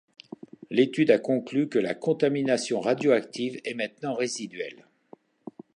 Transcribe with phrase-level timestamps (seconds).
[0.71, 4.87] L'étude a conclu que la contamination radioactive était maintenant résiduelle.